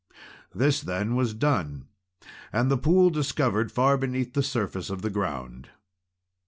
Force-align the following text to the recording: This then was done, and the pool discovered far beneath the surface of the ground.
This 0.51 0.81
then 0.81 1.15
was 1.15 1.35
done, 1.35 1.85
and 2.51 2.71
the 2.71 2.77
pool 2.79 3.11
discovered 3.11 3.71
far 3.71 3.99
beneath 3.99 4.33
the 4.33 4.41
surface 4.41 4.89
of 4.89 5.03
the 5.03 5.11
ground. 5.11 5.69